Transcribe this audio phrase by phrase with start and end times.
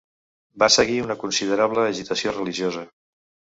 [0.63, 2.87] Va seguir una considerable agitació religiosa.